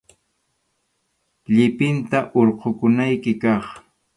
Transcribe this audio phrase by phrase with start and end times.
[1.55, 3.65] Llipinta hurqukunayki kaq.